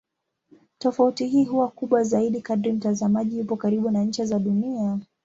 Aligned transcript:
Tofauti 0.77 1.27
hii 1.27 1.43
huwa 1.45 1.67
kubwa 1.67 2.03
zaidi 2.03 2.41
kadri 2.41 2.71
mtazamaji 2.71 3.37
yupo 3.37 3.55
karibu 3.55 3.91
na 3.91 4.03
ncha 4.03 4.25
za 4.25 4.39
Dunia. 4.39 4.99